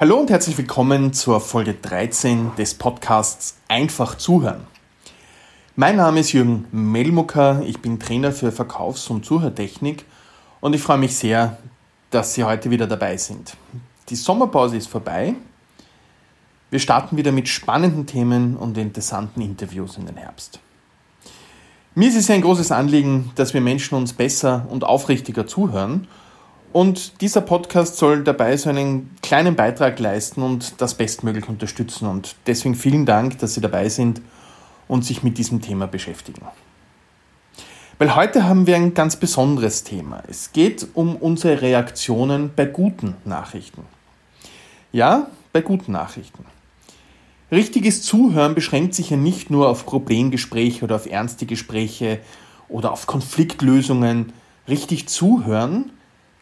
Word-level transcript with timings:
Hallo 0.00 0.16
und 0.16 0.30
herzlich 0.30 0.56
willkommen 0.56 1.12
zur 1.12 1.42
Folge 1.42 1.74
13 1.74 2.52
des 2.56 2.72
Podcasts 2.72 3.58
Einfach 3.68 4.16
zuhören. 4.16 4.66
Mein 5.76 5.96
Name 5.96 6.20
ist 6.20 6.32
Jürgen 6.32 6.64
Melmucker, 6.72 7.60
ich 7.66 7.82
bin 7.82 8.00
Trainer 8.00 8.32
für 8.32 8.50
Verkaufs- 8.50 9.10
und 9.10 9.26
Zuhörtechnik 9.26 10.06
und 10.62 10.74
ich 10.74 10.80
freue 10.80 10.96
mich 10.96 11.14
sehr, 11.16 11.58
dass 12.08 12.32
Sie 12.32 12.44
heute 12.44 12.70
wieder 12.70 12.86
dabei 12.86 13.18
sind. 13.18 13.58
Die 14.08 14.16
Sommerpause 14.16 14.78
ist 14.78 14.86
vorbei. 14.86 15.34
Wir 16.70 16.78
starten 16.78 17.18
wieder 17.18 17.30
mit 17.30 17.50
spannenden 17.50 18.06
Themen 18.06 18.56
und 18.56 18.78
interessanten 18.78 19.42
Interviews 19.42 19.98
in 19.98 20.06
den 20.06 20.16
Herbst. 20.16 20.60
Mir 21.94 22.08
ist 22.08 22.16
es 22.16 22.30
ein 22.30 22.40
großes 22.40 22.72
Anliegen, 22.72 23.32
dass 23.34 23.52
wir 23.52 23.60
Menschen 23.60 23.96
uns 23.96 24.14
besser 24.14 24.64
und 24.70 24.82
aufrichtiger 24.82 25.46
zuhören 25.46 26.08
und 26.72 27.20
dieser 27.20 27.40
Podcast 27.40 27.96
soll 27.96 28.22
dabei 28.22 28.56
so 28.56 28.70
einen 28.70 29.16
kleinen 29.22 29.56
Beitrag 29.56 29.98
leisten 29.98 30.42
und 30.42 30.80
das 30.80 30.94
bestmöglich 30.94 31.48
unterstützen. 31.48 32.06
Und 32.06 32.36
deswegen 32.46 32.74
vielen 32.74 33.06
Dank, 33.06 33.38
dass 33.38 33.54
Sie 33.54 33.60
dabei 33.60 33.88
sind 33.88 34.20
und 34.86 35.04
sich 35.04 35.22
mit 35.22 35.38
diesem 35.38 35.60
Thema 35.60 35.86
beschäftigen. 35.86 36.42
Weil 37.98 38.14
heute 38.14 38.44
haben 38.44 38.66
wir 38.66 38.76
ein 38.76 38.94
ganz 38.94 39.16
besonderes 39.16 39.84
Thema. 39.84 40.22
Es 40.28 40.52
geht 40.52 40.86
um 40.94 41.16
unsere 41.16 41.60
Reaktionen 41.60 42.50
bei 42.54 42.66
guten 42.66 43.16
Nachrichten. 43.24 43.82
Ja, 44.92 45.28
bei 45.52 45.60
guten 45.60 45.92
Nachrichten. 45.92 46.44
Richtiges 47.52 48.02
Zuhören 48.02 48.54
beschränkt 48.54 48.94
sich 48.94 49.10
ja 49.10 49.16
nicht 49.16 49.50
nur 49.50 49.68
auf 49.68 49.84
Problemgespräche 49.84 50.84
oder 50.84 50.94
auf 50.94 51.06
ernste 51.06 51.46
Gespräche 51.46 52.20
oder 52.68 52.92
auf 52.92 53.06
Konfliktlösungen. 53.06 54.32
Richtig 54.68 55.08
zuhören 55.08 55.90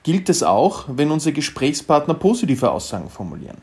gilt 0.08 0.30
es 0.30 0.42
auch, 0.42 0.86
wenn 0.88 1.10
unsere 1.10 1.34
Gesprächspartner 1.34 2.14
positive 2.14 2.70
Aussagen 2.70 3.10
formulieren. 3.10 3.58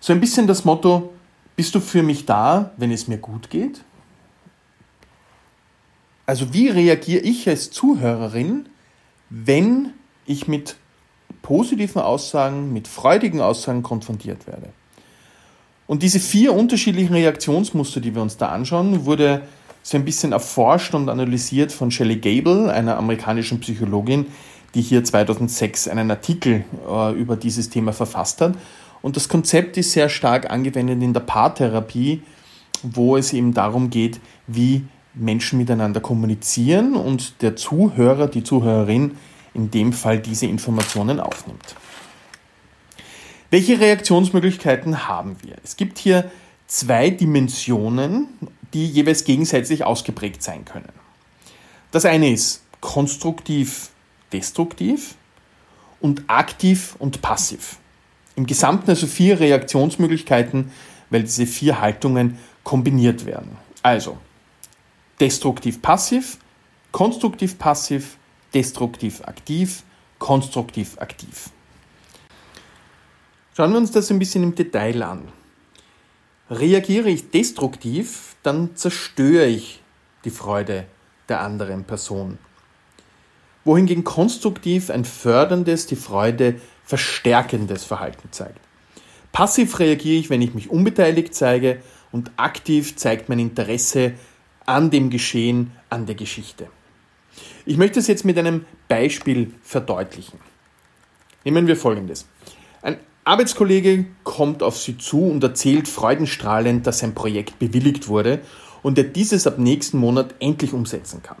So 0.00 0.14
ein 0.14 0.18
bisschen 0.18 0.46
das 0.46 0.64
Motto, 0.64 1.12
bist 1.56 1.74
du 1.74 1.80
für 1.80 2.02
mich 2.02 2.24
da, 2.24 2.70
wenn 2.78 2.90
es 2.90 3.06
mir 3.06 3.18
gut 3.18 3.50
geht? 3.50 3.84
Also 6.24 6.54
wie 6.54 6.68
reagiere 6.68 7.20
ich 7.20 7.46
als 7.50 7.70
Zuhörerin, 7.70 8.64
wenn 9.28 9.90
ich 10.24 10.48
mit 10.48 10.76
positiven 11.42 12.00
Aussagen, 12.00 12.72
mit 12.72 12.88
freudigen 12.88 13.42
Aussagen 13.42 13.82
konfrontiert 13.82 14.46
werde? 14.46 14.70
Und 15.86 16.02
diese 16.02 16.18
vier 16.18 16.54
unterschiedlichen 16.54 17.12
Reaktionsmuster, 17.12 18.00
die 18.00 18.14
wir 18.14 18.22
uns 18.22 18.38
da 18.38 18.48
anschauen, 18.48 19.04
wurde 19.04 19.42
so 19.82 19.98
ein 19.98 20.06
bisschen 20.06 20.32
erforscht 20.32 20.94
und 20.94 21.10
analysiert 21.10 21.72
von 21.72 21.90
Shelley 21.90 22.16
Gable, 22.16 22.72
einer 22.72 22.96
amerikanischen 22.96 23.60
Psychologin, 23.60 24.28
die 24.74 24.82
hier 24.82 25.04
2006 25.04 25.88
einen 25.88 26.10
Artikel 26.10 26.64
äh, 26.88 27.12
über 27.12 27.36
dieses 27.36 27.70
Thema 27.70 27.92
verfasst 27.92 28.40
hat. 28.40 28.54
Und 29.02 29.16
das 29.16 29.28
Konzept 29.28 29.76
ist 29.76 29.92
sehr 29.92 30.08
stark 30.08 30.50
angewendet 30.50 31.02
in 31.02 31.12
der 31.12 31.20
Paartherapie, 31.20 32.22
wo 32.82 33.16
es 33.16 33.32
eben 33.32 33.52
darum 33.54 33.90
geht, 33.90 34.20
wie 34.46 34.84
Menschen 35.14 35.58
miteinander 35.58 36.00
kommunizieren 36.00 36.94
und 36.94 37.42
der 37.42 37.56
Zuhörer, 37.56 38.28
die 38.28 38.44
Zuhörerin 38.44 39.16
in 39.54 39.70
dem 39.70 39.92
Fall 39.92 40.18
diese 40.18 40.46
Informationen 40.46 41.20
aufnimmt. 41.20 41.76
Welche 43.50 43.78
Reaktionsmöglichkeiten 43.78 45.06
haben 45.08 45.36
wir? 45.42 45.56
Es 45.62 45.76
gibt 45.76 45.98
hier 45.98 46.30
zwei 46.66 47.10
Dimensionen, 47.10 48.28
die 48.72 48.86
jeweils 48.86 49.24
gegenseitig 49.24 49.84
ausgeprägt 49.84 50.42
sein 50.42 50.64
können. 50.64 50.88
Das 51.90 52.06
eine 52.06 52.32
ist 52.32 52.62
konstruktiv 52.80 53.90
destruktiv 54.32 55.14
und 56.00 56.24
aktiv 56.26 56.96
und 56.98 57.22
passiv. 57.22 57.78
Im 58.34 58.46
Gesamten 58.46 58.90
also 58.90 59.06
vier 59.06 59.40
Reaktionsmöglichkeiten, 59.40 60.72
weil 61.10 61.22
diese 61.22 61.46
vier 61.46 61.80
Haltungen 61.80 62.38
kombiniert 62.64 63.26
werden. 63.26 63.56
Also 63.82 64.18
destruktiv 65.20 65.82
passiv, 65.82 66.38
konstruktiv 66.90 67.58
passiv, 67.58 68.16
destruktiv 68.54 69.22
aktiv, 69.22 69.82
konstruktiv 70.18 70.98
aktiv. 70.98 71.50
Schauen 73.54 73.72
wir 73.72 73.78
uns 73.78 73.90
das 73.90 74.10
ein 74.10 74.18
bisschen 74.18 74.42
im 74.42 74.54
Detail 74.54 75.02
an. 75.02 75.28
Reagiere 76.50 77.10
ich 77.10 77.30
destruktiv, 77.30 78.36
dann 78.42 78.76
zerstöre 78.76 79.46
ich 79.46 79.82
die 80.24 80.30
Freude 80.30 80.86
der 81.28 81.40
anderen 81.40 81.84
Person 81.84 82.38
wohingegen 83.64 84.04
konstruktiv 84.04 84.90
ein 84.90 85.04
förderndes, 85.04 85.86
die 85.86 85.96
Freude 85.96 86.56
verstärkendes 86.84 87.84
Verhalten 87.84 88.28
zeigt. 88.30 88.60
Passiv 89.32 89.78
reagiere 89.78 90.18
ich, 90.18 90.30
wenn 90.30 90.42
ich 90.42 90.54
mich 90.54 90.70
unbeteiligt 90.70 91.34
zeige 91.34 91.78
und 92.10 92.30
aktiv 92.36 92.96
zeigt 92.96 93.28
mein 93.28 93.38
Interesse 93.38 94.12
an 94.66 94.90
dem 94.90 95.10
Geschehen, 95.10 95.72
an 95.88 96.06
der 96.06 96.14
Geschichte. 96.14 96.68
Ich 97.64 97.76
möchte 97.76 97.98
es 98.00 98.08
jetzt 98.08 98.24
mit 98.24 98.38
einem 98.38 98.66
Beispiel 98.88 99.54
verdeutlichen. 99.62 100.38
Nehmen 101.44 101.66
wir 101.66 101.76
Folgendes. 101.76 102.26
Ein 102.82 102.98
Arbeitskollege 103.24 104.04
kommt 104.24 104.62
auf 104.62 104.76
Sie 104.76 104.98
zu 104.98 105.24
und 105.24 105.42
erzählt 105.42 105.88
freudenstrahlend, 105.88 106.86
dass 106.86 106.98
sein 106.98 107.14
Projekt 107.14 107.58
bewilligt 107.58 108.08
wurde 108.08 108.40
und 108.82 108.98
er 108.98 109.04
dieses 109.04 109.46
ab 109.46 109.58
nächsten 109.58 109.98
Monat 109.98 110.34
endlich 110.40 110.72
umsetzen 110.72 111.22
kann. 111.22 111.38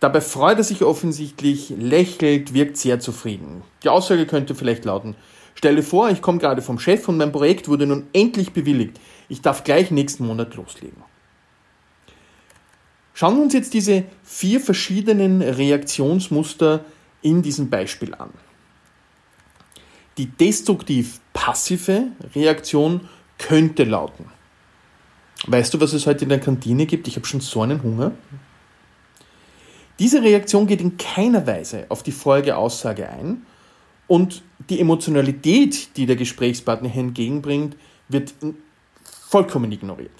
Dabei 0.00 0.20
freut 0.20 0.58
er 0.58 0.64
sich 0.64 0.82
offensichtlich, 0.82 1.70
lächelt, 1.70 2.52
wirkt 2.52 2.76
sehr 2.76 3.00
zufrieden. 3.00 3.62
Die 3.82 3.88
Aussage 3.88 4.26
könnte 4.26 4.54
vielleicht 4.54 4.84
lauten, 4.84 5.14
stelle 5.54 5.82
vor, 5.82 6.10
ich 6.10 6.20
komme 6.20 6.38
gerade 6.38 6.62
vom 6.62 6.78
Chef 6.78 7.08
und 7.08 7.16
mein 7.16 7.32
Projekt 7.32 7.68
wurde 7.68 7.86
nun 7.86 8.06
endlich 8.12 8.52
bewilligt. 8.52 9.00
Ich 9.28 9.40
darf 9.40 9.64
gleich 9.64 9.90
nächsten 9.90 10.26
Monat 10.26 10.54
loslegen. 10.56 11.02
Schauen 13.14 13.36
wir 13.36 13.42
uns 13.44 13.54
jetzt 13.54 13.74
diese 13.74 14.04
vier 14.24 14.60
verschiedenen 14.60 15.40
Reaktionsmuster 15.40 16.84
in 17.22 17.42
diesem 17.42 17.70
Beispiel 17.70 18.12
an. 18.14 18.30
Die 20.18 20.26
destruktiv 20.26 21.20
passive 21.32 22.08
Reaktion 22.34 23.08
könnte 23.38 23.84
lauten. 23.84 24.26
Weißt 25.46 25.74
du, 25.74 25.80
was 25.80 25.92
es 25.92 26.06
heute 26.06 26.24
in 26.24 26.28
der 26.28 26.40
Kantine 26.40 26.86
gibt? 26.86 27.06
Ich 27.06 27.16
habe 27.16 27.26
schon 27.26 27.40
so 27.40 27.62
einen 27.62 27.82
Hunger. 27.82 28.12
Diese 29.98 30.22
Reaktion 30.22 30.66
geht 30.66 30.80
in 30.80 30.96
keiner 30.96 31.46
Weise 31.46 31.86
auf 31.88 32.02
die 32.02 32.12
Folgeaussage 32.12 33.08
ein 33.08 33.42
und 34.06 34.42
die 34.68 34.80
Emotionalität, 34.80 35.96
die 35.96 36.06
der 36.06 36.16
Gesprächspartner 36.16 36.88
hier 36.88 37.02
entgegenbringt, 37.02 37.76
wird 38.08 38.34
vollkommen 39.28 39.70
ignoriert. 39.70 40.10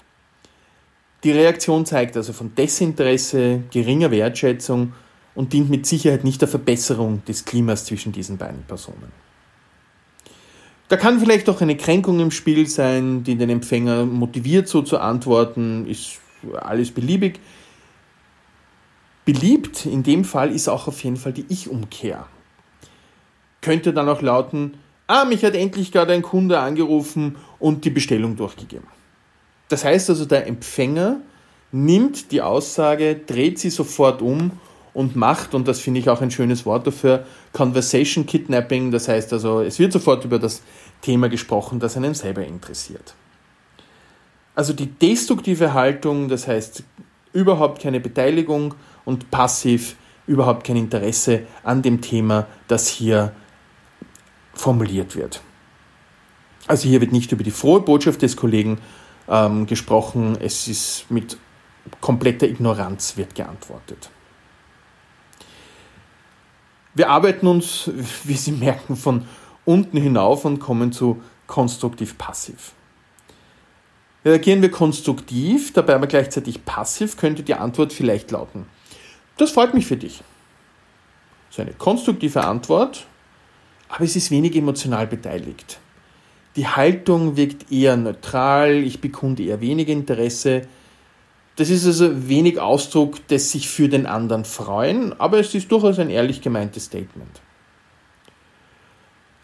Die 1.23 1.31
Reaktion 1.31 1.85
zeigt 1.85 2.15
also 2.15 2.33
von 2.33 2.53
Desinteresse, 2.55 3.63
geringer 3.71 4.11
Wertschätzung 4.11 4.93
und 5.33 5.53
dient 5.53 5.69
mit 5.69 5.85
Sicherheit 5.85 6.23
nicht 6.23 6.41
der 6.41 6.47
Verbesserung 6.47 7.23
des 7.25 7.45
Klimas 7.45 7.85
zwischen 7.85 8.11
diesen 8.11 8.37
beiden 8.37 8.63
Personen. 8.63 9.11
Da 10.87 10.97
kann 10.97 11.19
vielleicht 11.19 11.49
auch 11.49 11.61
eine 11.61 11.77
Kränkung 11.77 12.19
im 12.19 12.29
Spiel 12.29 12.67
sein, 12.67 13.23
die 13.23 13.35
den 13.35 13.49
Empfänger 13.49 14.05
motiviert, 14.05 14.67
so 14.67 14.83
zu 14.83 14.99
antworten, 14.99 15.87
ist 15.87 16.19
alles 16.53 16.91
beliebig. 16.91 17.39
Beliebt 19.25 19.85
in 19.85 20.03
dem 20.03 20.23
Fall 20.23 20.51
ist 20.51 20.67
auch 20.67 20.87
auf 20.87 21.03
jeden 21.03 21.17
Fall 21.17 21.33
die 21.33 21.45
Ich-Umkehr. 21.49 22.27
Könnte 23.61 23.91
dann 23.91 24.07
auch 24.07 24.21
lauten, 24.21 24.75
ah, 25.07 25.25
mich 25.25 25.43
hat 25.43 25.55
endlich 25.55 25.91
gerade 25.91 26.13
ein 26.13 26.21
Kunde 26.21 26.59
angerufen 26.59 27.35
und 27.59 27.85
die 27.85 27.89
Bestellung 27.89 28.35
durchgegeben. 28.35 28.87
Das 29.67 29.83
heißt 29.83 30.11
also, 30.11 30.25
der 30.25 30.45
Empfänger 30.45 31.21
nimmt 31.71 32.31
die 32.31 32.41
Aussage, 32.41 33.15
dreht 33.15 33.57
sie 33.57 33.71
sofort 33.71 34.21
um 34.21 34.51
und 34.93 35.15
macht, 35.15 35.55
und 35.55 35.67
das 35.67 35.79
finde 35.79 35.99
ich 35.99 36.09
auch 36.09 36.21
ein 36.21 36.31
schönes 36.31 36.65
Wort 36.65 36.85
dafür, 36.85 37.25
Conversation 37.51 38.25
Kidnapping. 38.25 38.91
Das 38.91 39.07
heißt 39.07 39.33
also, 39.33 39.61
es 39.61 39.79
wird 39.79 39.91
sofort 39.91 40.23
über 40.23 40.37
das 40.37 40.61
Thema 41.01 41.29
gesprochen, 41.29 41.79
das 41.79 41.97
einen 41.97 42.13
selber 42.13 42.45
interessiert. 42.45 43.15
Also 44.53 44.71
die 44.71 44.85
destruktive 44.85 45.73
Haltung, 45.73 46.29
das 46.29 46.47
heißt 46.47 46.83
überhaupt 47.33 47.81
keine 47.81 47.99
Beteiligung 47.99 48.75
und 49.05 49.31
passiv 49.31 49.95
überhaupt 50.27 50.65
kein 50.65 50.75
Interesse 50.75 51.43
an 51.63 51.81
dem 51.81 52.01
Thema, 52.01 52.47
das 52.67 52.87
hier 52.89 53.33
formuliert 54.53 55.15
wird. 55.15 55.41
Also 56.67 56.89
hier 56.89 57.01
wird 57.01 57.11
nicht 57.11 57.31
über 57.31 57.43
die 57.43 57.51
frohe 57.51 57.81
Botschaft 57.81 58.21
des 58.23 58.35
Kollegen 58.35 58.79
ähm, 59.27 59.67
gesprochen, 59.67 60.37
es 60.41 60.67
ist 60.67 61.05
mit 61.09 61.37
kompletter 62.01 62.47
Ignoranz 62.47 63.17
wird 63.17 63.35
geantwortet. 63.35 64.09
Wir 66.95 67.09
arbeiten 67.09 67.45
uns, 67.45 67.91
wie 68.23 68.35
Sie 68.35 68.51
merken, 68.51 68.95
von 68.95 69.25
unten 69.65 69.97
hinauf 69.97 70.45
und 70.45 70.59
kommen 70.59 70.91
zu 70.91 71.21
konstruktiv-passiv. 71.47 72.71
Reagieren 74.23 74.63
wir 74.63 74.71
konstruktiv, 74.71 75.73
dabei 75.73 75.93
aber 75.93 76.07
gleichzeitig 76.07 76.65
passiv, 76.65 77.15
könnte 77.15 77.43
die 77.43 77.53
Antwort 77.53 77.93
vielleicht 77.93 78.31
lauten. 78.31 78.65
Das 79.37 79.51
freut 79.51 79.73
mich 79.73 79.85
für 79.85 79.97
dich. 79.97 80.21
So 81.49 81.61
eine 81.61 81.73
konstruktive 81.73 82.43
Antwort, 82.43 83.05
aber 83.89 84.03
es 84.03 84.15
ist 84.15 84.31
wenig 84.31 84.55
emotional 84.55 85.07
beteiligt. 85.07 85.79
die 86.55 86.67
Haltung 86.67 87.35
wirkt 87.35 87.71
eher 87.71 87.97
neutral, 87.97 88.75
ich 88.75 89.01
bekunde 89.01 89.43
eher 89.43 89.59
wenig 89.59 89.89
Interesse. 89.89 90.61
Das 91.57 91.69
ist 91.69 91.85
also 91.85 92.29
wenig 92.29 92.59
Ausdruck 92.59 93.27
des 93.27 93.51
sich 93.51 93.67
für 93.67 93.89
den 93.89 94.05
anderen 94.05 94.45
freuen, 94.45 95.17
aber 95.19 95.39
es 95.39 95.53
ist 95.53 95.71
durchaus 95.71 95.99
ein 95.99 96.09
ehrlich 96.09 96.41
gemeintes 96.41 96.85
Statement. 96.85 97.41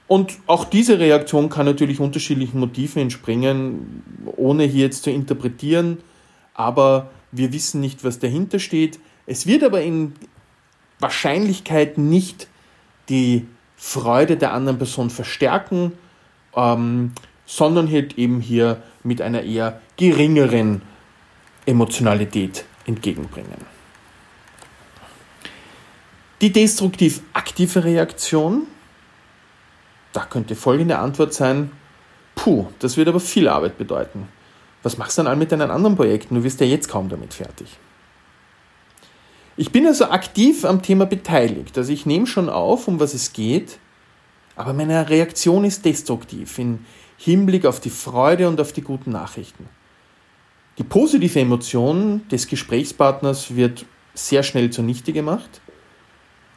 Und 0.08 0.40
auch 0.46 0.66
diese 0.66 1.00
Reaktion 1.00 1.48
kann 1.48 1.66
natürlich 1.66 2.02
unterschiedlichen 2.02 2.60
Motiven 2.60 3.02
entspringen, 3.02 4.04
ohne 4.36 4.66
hier 4.66 4.86
jetzt 4.86 5.04
zu 5.04 5.10
interpretieren, 5.10 6.00
aber 6.54 7.12
wir 7.32 7.54
wissen 7.54 7.80
nicht, 7.80 8.04
was 8.04 8.20
dahinter 8.20 8.60
steht. 8.60 9.00
Es 9.26 9.48
wird 9.48 9.64
aber 9.64 9.82
in 9.82 10.14
Wahrscheinlichkeit 11.00 11.98
nicht 11.98 12.48
die 13.10 13.48
Freude 13.78 14.38
der 14.38 14.54
anderen 14.54 14.78
Person 14.78 15.10
verstärken, 15.10 15.94
ähm, 16.56 17.14
sondern 17.46 17.92
halt 17.92 18.18
eben 18.18 18.42
hier 18.42 18.82
mit 19.04 19.22
einer 19.22 19.44
eher 19.44 19.82
geringeren 19.98 20.82
Emotionalität 21.66 22.66
entgegenbringen. 22.86 23.66
Die 26.42 26.52
destruktiv-aktive 26.52 27.84
Reaktion 27.84 28.68
da 30.14 30.26
könnte 30.26 30.56
folgende 30.56 31.00
Antwort 31.00 31.34
sein, 31.34 31.72
puh, 32.36 32.68
das 32.80 32.98
wird 32.98 33.08
aber 33.08 33.20
viel 33.20 33.48
Arbeit 33.48 33.78
bedeuten. 33.78 34.28
Was 34.84 34.98
machst 34.98 35.18
du 35.18 35.22
dann 35.24 35.32
all 35.32 35.36
mit 35.36 35.52
deinen 35.52 35.72
anderen 35.72 35.96
Projekten? 35.96 36.36
Du 36.36 36.44
wirst 36.44 36.60
ja 36.60 36.66
jetzt 36.66 36.90
kaum 36.90 37.08
damit 37.08 37.34
fertig. 37.34 37.78
Ich 39.62 39.72
bin 39.72 39.86
also 39.86 40.06
aktiv 40.06 40.66
am 40.66 40.82
Thema 40.82 41.06
beteiligt. 41.06 41.78
Also 41.78 41.94
ich 41.94 42.08
nehme 42.08 42.26
schon 42.26 42.50
auf, 42.50 42.88
um 42.88 43.00
was 43.00 43.14
es 43.14 43.32
geht, 43.32 43.78
aber 44.56 44.74
meine 44.74 45.08
Reaktion 45.08 45.66
ist 45.66 45.86
destruktiv 45.86 46.58
im 46.58 46.80
Hinblick 47.16 47.68
auf 47.68 47.80
die 47.80 47.92
Freude 47.92 48.48
und 48.48 48.60
auf 48.60 48.74
die 48.74 48.82
guten 48.82 49.12
Nachrichten. 49.12 49.70
Die 50.80 50.84
positive 50.84 51.40
Emotion 51.40 52.28
des 52.32 52.48
Gesprächspartners 52.48 53.56
wird 53.56 53.86
sehr 54.16 54.42
schnell 54.42 54.72
zunichte 54.72 55.14
gemacht. 55.14 55.62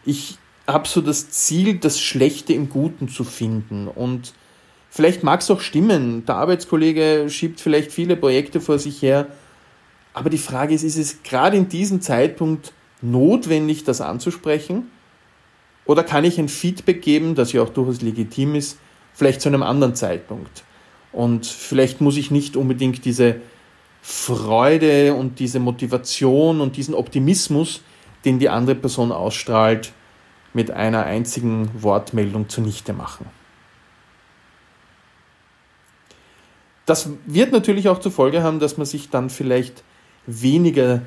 Ich 0.07 0.39
habe 0.67 0.89
so 0.89 1.03
das 1.03 1.29
Ziel, 1.29 1.77
das 1.77 2.01
Schlechte 2.01 2.55
im 2.55 2.71
Guten 2.71 3.11
zu 3.11 3.25
finden. 3.25 3.87
Und 3.87 4.33
vielleicht 4.89 5.23
mag 5.23 5.43
es 5.43 5.51
auch 5.51 5.61
stimmen. 5.61 6.25
Der 6.25 6.37
Arbeitskollege 6.37 7.27
schiebt 7.29 7.61
vielleicht 7.61 7.93
viele 7.93 8.17
Projekte 8.17 8.63
vor 8.63 8.79
sich 8.79 9.03
her. 9.03 9.27
Aber 10.15 10.31
die 10.31 10.39
Frage 10.39 10.75
ist, 10.75 10.85
ist 10.85 10.97
es 10.97 11.23
gerade 11.23 11.59
in 11.59 11.69
diesem 11.69 12.01
Zeitpunkt 12.01 12.73
notwendig, 13.05 13.85
das 13.85 14.01
anzusprechen? 14.01 14.91
Oder 15.87 16.03
kann 16.03 16.25
ich 16.25 16.39
ein 16.39 16.49
Feedback 16.49 17.03
geben, 17.03 17.35
das 17.35 17.53
ja 17.53 17.63
auch 17.63 17.69
durchaus 17.69 18.01
legitim 18.01 18.55
ist, 18.55 18.79
vielleicht 19.13 19.41
zu 19.41 19.49
einem 19.49 19.63
anderen 19.63 19.95
Zeitpunkt? 19.95 20.65
Und 21.13 21.47
vielleicht 21.47 22.01
muss 22.01 22.17
ich 22.17 22.31
nicht 22.31 22.57
unbedingt 22.57 23.05
diese 23.05 23.37
Freude 24.03 25.15
und 25.15 25.39
diese 25.39 25.61
Motivation 25.61 26.61
und 26.61 26.77
diesen 26.77 26.95
Optimismus, 26.95 27.83
den 28.25 28.39
die 28.39 28.49
andere 28.49 28.75
Person 28.75 29.13
ausstrahlt, 29.13 29.93
mit 30.53 30.71
einer 30.71 31.05
einzigen 31.05 31.71
Wortmeldung 31.83 32.49
zunichte 32.49 32.93
machen. 32.93 33.27
Das 36.87 37.09
wird 37.27 37.53
natürlich 37.53 37.89
auch 37.89 37.99
zur 37.99 38.13
Folge 38.13 38.43
haben, 38.43 38.61
dass 38.61 38.77
man 38.77 38.87
sich 38.87 39.11
dann 39.11 39.31
vielleicht 39.31 39.83
weniger 40.27 41.03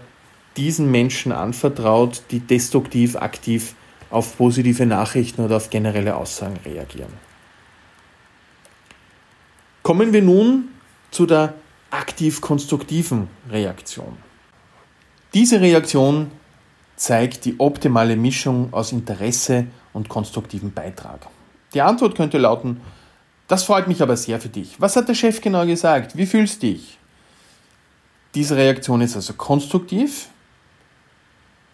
diesen 0.57 0.92
Menschen 0.92 1.31
anvertraut, 1.31 2.24
die 2.31 2.39
destruktiv 2.39 3.15
aktiv 3.15 3.75
auf 4.09 4.38
positive 4.38 4.86
Nachrichten 4.86 5.44
oder 5.44 5.57
auf 5.57 5.69
generelle 5.69 6.15
Aussagen 6.15 6.57
reagieren. 6.65 7.13
Kommen 9.83 10.12
wir 10.12 10.21
nun 10.21 10.69
zu 11.12 11.25
der 11.25 11.54
aktiv-konstruktiven 11.92 13.30
Reaktion. 13.50 14.18
Diese 15.33 15.62
Reaktion 15.62 16.31
zeigt 16.95 17.45
die 17.45 17.60
optimale 17.60 18.15
Mischung 18.15 18.74
aus 18.74 18.92
Interesse 18.92 19.68
und 19.94 20.10
konstruktivem 20.10 20.74
Beitrag? 20.74 21.27
Die 21.74 21.81
Antwort 21.81 22.15
könnte 22.15 22.38
lauten, 22.38 22.81
das 23.48 23.63
freut 23.63 23.88
mich 23.88 24.01
aber 24.01 24.18
sehr 24.18 24.42
für 24.42 24.50
dich. 24.50 24.80
Was 24.80 24.95
hat 24.95 25.07
der 25.07 25.13
Chef 25.13 25.39
genau 25.39 25.65
gesagt? 25.65 26.18
Wie 26.18 26.25
fühlst 26.25 26.62
du 26.62 26.68
dich? 26.68 26.98
Diese 28.36 28.57
Reaktion 28.57 29.01
ist 29.01 29.15
also 29.15 29.33
konstruktiv. 29.33 30.27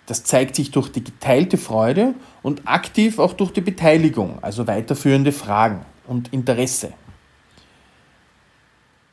Das 0.06 0.24
zeigt 0.24 0.56
sich 0.56 0.72
durch 0.72 0.92
die 0.92 1.04
geteilte 1.04 1.58
Freude 1.58 2.14
und 2.42 2.68
aktiv 2.68 3.20
auch 3.20 3.34
durch 3.34 3.52
die 3.52 3.62
Beteiligung, 3.62 4.40
also 4.42 4.68
weiterführende 4.68 5.32
Fragen 5.32 5.86
und 6.08 6.34
Interesse. 6.34 6.94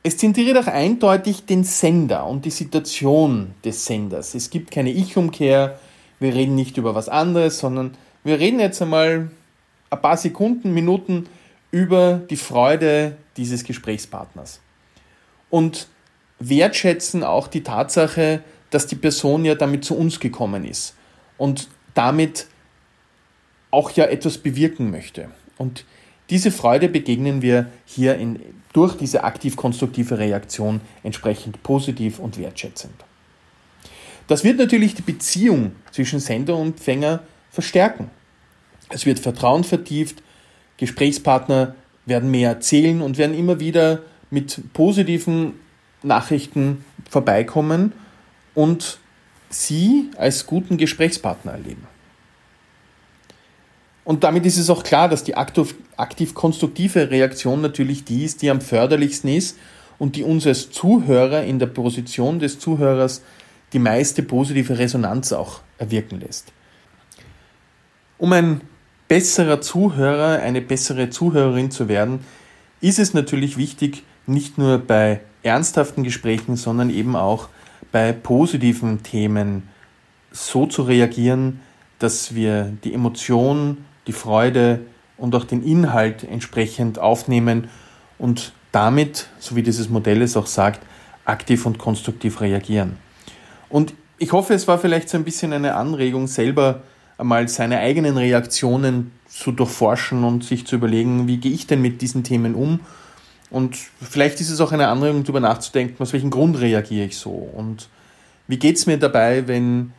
Es 0.02 0.16
zentriert 0.16 0.56
auch 0.56 0.66
eindeutig 0.66 1.44
den 1.44 1.62
Sender 1.62 2.26
und 2.26 2.44
die 2.44 2.50
Situation 2.50 3.54
des 3.64 3.84
Senders. 3.84 4.34
Es 4.34 4.50
gibt 4.50 4.70
keine 4.70 4.90
Ich-Umkehr, 4.90 5.78
wir 6.18 6.34
reden 6.34 6.54
nicht 6.54 6.76
über 6.76 6.94
was 6.94 7.08
anderes, 7.08 7.58
sondern 7.58 7.96
wir 8.24 8.38
reden 8.38 8.60
jetzt 8.60 8.80
einmal 8.82 9.30
ein 9.90 10.02
paar 10.02 10.16
Sekunden, 10.16 10.72
Minuten 10.72 11.26
über 11.70 12.20
die 12.30 12.36
Freude 12.36 13.16
dieses 13.36 13.64
Gesprächspartners. 13.64 14.60
Und 15.50 15.88
wertschätzen 16.38 17.22
auch 17.22 17.48
die 17.48 17.62
Tatsache, 17.62 18.42
dass 18.70 18.86
die 18.86 18.96
Person 18.96 19.44
ja 19.44 19.54
damit 19.54 19.84
zu 19.84 19.96
uns 19.96 20.20
gekommen 20.20 20.64
ist 20.64 20.94
und 21.38 21.68
damit 21.94 22.46
auch 23.70 23.90
ja 23.90 24.04
etwas 24.06 24.38
bewirken 24.38 24.90
möchte. 24.90 25.30
Und 25.58 25.84
diese 26.30 26.50
Freude 26.50 26.88
begegnen 26.88 27.42
wir 27.42 27.70
hier 27.84 28.16
in, 28.16 28.40
durch 28.72 28.96
diese 28.96 29.24
aktiv-konstruktive 29.24 30.18
Reaktion 30.18 30.80
entsprechend 31.02 31.62
positiv 31.62 32.18
und 32.18 32.38
wertschätzend. 32.38 32.94
Das 34.28 34.44
wird 34.44 34.58
natürlich 34.58 34.94
die 34.94 35.02
Beziehung 35.02 35.72
zwischen 35.90 36.20
Sender 36.20 36.56
und 36.56 36.68
Empfänger 36.68 37.24
verstärken. 37.50 38.10
Es 38.88 39.06
wird 39.06 39.18
Vertrauen 39.18 39.64
vertieft, 39.64 40.22
Gesprächspartner 40.76 41.74
werden 42.06 42.30
mehr 42.30 42.50
erzählen 42.50 43.02
und 43.02 43.18
werden 43.18 43.36
immer 43.36 43.58
wieder 43.58 44.02
mit 44.30 44.72
positiven 44.72 45.54
Nachrichten 46.02 46.84
vorbeikommen 47.08 47.92
und 48.54 48.98
Sie 49.48 50.10
als 50.16 50.46
guten 50.46 50.76
Gesprächspartner 50.76 51.52
erleben. 51.52 51.86
Und 54.04 54.24
damit 54.24 54.46
ist 54.46 54.58
es 54.58 54.70
auch 54.70 54.82
klar, 54.82 55.08
dass 55.08 55.24
die 55.24 55.36
aktiv-konstruktive 55.36 57.10
Reaktion 57.10 57.60
natürlich 57.60 58.04
die 58.04 58.24
ist, 58.24 58.42
die 58.42 58.50
am 58.50 58.60
förderlichsten 58.60 59.28
ist 59.28 59.58
und 59.98 60.16
die 60.16 60.24
uns 60.24 60.46
als 60.46 60.70
Zuhörer 60.70 61.44
in 61.44 61.58
der 61.58 61.66
Position 61.66 62.38
des 62.38 62.58
Zuhörers 62.58 63.22
die 63.72 63.78
meiste 63.78 64.22
positive 64.22 64.78
Resonanz 64.78 65.32
auch 65.32 65.60
erwirken 65.78 66.20
lässt. 66.20 66.52
Um 68.18 68.32
ein 68.32 68.62
besserer 69.08 69.60
Zuhörer, 69.60 70.40
eine 70.40 70.60
bessere 70.60 71.10
Zuhörerin 71.10 71.70
zu 71.70 71.88
werden, 71.88 72.20
ist 72.80 72.98
es 72.98 73.14
natürlich 73.14 73.56
wichtig, 73.56 74.02
nicht 74.26 74.58
nur 74.58 74.78
bei 74.78 75.20
ernsthaften 75.42 76.02
Gesprächen, 76.02 76.56
sondern 76.56 76.90
eben 76.90 77.16
auch 77.16 77.48
bei 77.92 78.12
positiven 78.12 79.02
Themen 79.02 79.68
so 80.30 80.66
zu 80.66 80.82
reagieren, 80.82 81.60
dass 81.98 82.34
wir 82.34 82.72
die 82.84 82.94
Emotion, 82.94 83.78
die 84.06 84.12
Freude 84.12 84.80
und 85.16 85.34
auch 85.34 85.44
den 85.44 85.62
Inhalt 85.62 86.24
entsprechend 86.24 86.98
aufnehmen 86.98 87.68
und 88.18 88.52
damit, 88.72 89.28
so 89.38 89.56
wie 89.56 89.62
dieses 89.62 89.88
Modell 89.88 90.22
es 90.22 90.36
auch 90.36 90.46
sagt, 90.46 90.80
aktiv 91.24 91.66
und 91.66 91.78
konstruktiv 91.78 92.40
reagieren. 92.40 92.96
Und 93.68 93.94
ich 94.18 94.32
hoffe, 94.32 94.54
es 94.54 94.68
war 94.68 94.78
vielleicht 94.78 95.08
so 95.08 95.16
ein 95.16 95.24
bisschen 95.24 95.52
eine 95.52 95.74
Anregung, 95.74 96.26
selber 96.26 96.82
einmal 97.18 97.48
seine 97.48 97.78
eigenen 97.78 98.16
Reaktionen 98.16 99.12
zu 99.28 99.52
durchforschen 99.52 100.24
und 100.24 100.44
sich 100.44 100.66
zu 100.66 100.76
überlegen, 100.76 101.28
wie 101.28 101.36
gehe 101.36 101.52
ich 101.52 101.66
denn 101.66 101.82
mit 101.82 102.02
diesen 102.02 102.24
Themen 102.24 102.54
um? 102.54 102.80
Und 103.50 103.76
vielleicht 104.00 104.40
ist 104.40 104.50
es 104.50 104.60
auch 104.60 104.72
eine 104.72 104.88
Anregung, 104.88 105.24
darüber 105.24 105.40
nachzudenken, 105.40 106.00
aus 106.00 106.12
welchem 106.12 106.30
Grund 106.30 106.60
reagiere 106.60 107.06
ich 107.06 107.16
so? 107.16 107.30
Und 107.30 107.88
wie 108.46 108.58
geht 108.58 108.76
es 108.76 108.86
mir 108.86 108.98
dabei, 108.98 109.48
wenn 109.48 109.92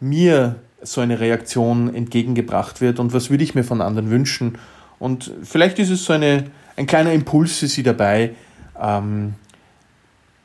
mir 0.00 0.56
so 0.82 1.00
eine 1.00 1.18
Reaktion 1.18 1.94
entgegengebracht 1.94 2.80
wird 2.80 3.00
und 3.00 3.12
was 3.12 3.30
würde 3.30 3.44
ich 3.44 3.54
mir 3.54 3.64
von 3.64 3.80
anderen 3.80 4.10
wünschen? 4.10 4.58
Und 4.98 5.32
vielleicht 5.42 5.78
ist 5.78 5.90
es 5.90 6.04
so 6.04 6.12
eine, 6.12 6.50
ein 6.76 6.86
kleiner 6.86 7.12
Impuls 7.12 7.58
für 7.58 7.66
Sie 7.66 7.82
dabei, 7.82 8.34
ähm, 8.80 9.34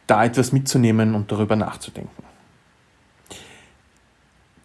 da 0.07 0.25
etwas 0.25 0.51
mitzunehmen 0.51 1.15
und 1.15 1.31
darüber 1.31 1.55
nachzudenken. 1.55 2.23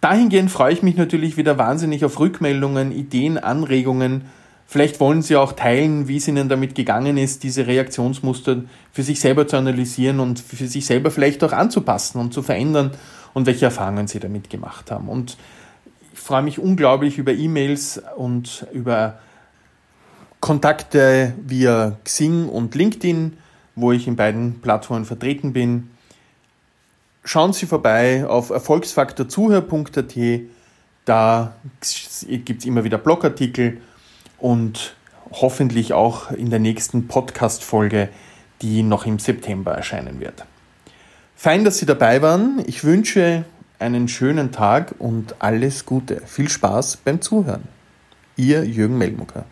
Dahingehend 0.01 0.51
freue 0.51 0.73
ich 0.73 0.83
mich 0.83 0.97
natürlich 0.97 1.37
wieder 1.37 1.59
wahnsinnig 1.59 2.05
auf 2.05 2.21
Rückmeldungen, 2.21 2.93
Ideen, 2.93 3.37
Anregungen. 3.37 4.27
Vielleicht 4.71 5.01
wollen 5.01 5.23
Sie 5.23 5.35
auch 5.35 5.53
teilen, 5.53 6.09
wie 6.09 6.19
es 6.19 6.29
Ihnen 6.29 6.51
damit 6.51 6.75
gegangen 6.75 7.17
ist, 7.17 7.43
diese 7.43 7.67
Reaktionsmuster 7.67 8.65
für 8.93 9.03
sich 9.03 9.19
selber 9.19 9.49
zu 9.49 9.57
analysieren 9.57 10.21
und 10.21 10.41
für 10.41 10.67
sich 10.67 10.85
selber 10.85 11.11
vielleicht 11.11 11.43
auch 11.43 11.53
anzupassen 11.53 12.21
und 12.21 12.35
zu 12.35 12.43
verändern 12.43 12.91
und 13.33 13.47
welche 13.47 13.65
Erfahrungen 13.65 14.09
Sie 14.09 14.21
damit 14.21 14.51
gemacht 14.51 14.91
haben. 14.91 15.09
Und 15.09 15.39
ich 16.13 16.19
freue 16.19 16.43
mich 16.43 16.59
unglaublich 16.59 17.17
über 17.17 17.33
E-Mails 17.33 18.03
und 18.17 18.67
über 18.75 19.19
Kontakte 20.41 21.33
via 21.47 21.97
Xing 22.05 22.47
und 22.51 22.75
LinkedIn, 22.75 23.39
wo 23.75 23.93
ich 23.93 24.07
in 24.07 24.17
beiden 24.17 24.61
Plattformen 24.61 25.07
vertreten 25.07 25.55
bin. 25.55 25.89
Schauen 27.25 27.55
Sie 27.55 27.65
vorbei 27.65 28.27
auf 28.27 28.51
erfolgsfaktorzuhör.at. 28.51 30.15
Da 31.07 31.55
gibt 32.45 32.61
es 32.61 32.67
immer 32.67 32.85
wieder 32.85 32.99
Blogartikel 32.99 33.81
und 34.39 34.95
hoffentlich 35.33 35.93
auch 35.93 36.31
in 36.31 36.51
der 36.51 36.59
nächsten 36.59 37.09
Podcast-Folge, 37.09 38.09
die 38.63 38.83
noch 38.83 39.07
im 39.07 39.19
September 39.19 39.73
erscheinen 39.73 40.21
wird. 40.21 40.45
Fein, 41.37 41.65
dass 41.65 41.79
Sie 41.79 41.87
dabei 41.87 42.23
waren. 42.23 42.63
Ich 42.67 42.83
wünsche 42.85 43.45
einen 43.79 44.09
schönen 44.09 44.51
Tag 44.51 44.95
und 44.99 45.37
alles 45.39 45.87
Gute. 45.87 46.21
Viel 46.27 46.49
Spaß 46.49 46.99
beim 46.99 47.21
Zuhören. 47.21 47.63
Ihr 48.37 48.65
Jürgen 48.65 48.99
Melmucker. 48.99 49.45